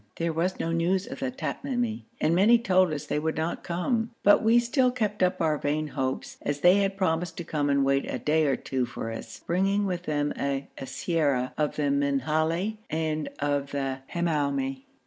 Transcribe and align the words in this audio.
There 0.15 0.33
was 0.33 0.59
no 0.59 0.71
news 0.71 1.05
of 1.05 1.19
the 1.19 1.29
Tamimi 1.29 2.05
and 2.19 2.33
many 2.33 2.57
told 2.57 2.91
us 2.91 3.05
they 3.05 3.19
would 3.19 3.37
not 3.37 3.63
come, 3.63 4.09
but 4.23 4.41
we 4.41 4.57
still 4.57 4.89
kept 4.89 5.21
up 5.21 5.39
our 5.39 5.59
vain 5.59 5.89
hopes, 5.89 6.37
as 6.41 6.61
they 6.61 6.77
had 6.77 6.97
promised 6.97 7.37
to 7.37 7.43
come 7.43 7.69
and 7.69 7.85
wait 7.85 8.09
a 8.11 8.17
day 8.17 8.47
or 8.47 8.55
two 8.55 8.87
for 8.87 9.11
us, 9.11 9.41
bringing 9.45 9.85
with 9.85 10.05
them 10.05 10.33
a 10.37 10.67
siyara 10.79 11.51
of 11.55 11.75
the 11.75 11.91
Minhali 11.91 12.77
and 12.89 13.29
of 13.37 13.69
the 13.73 13.99
Hamoumi. 14.15 14.85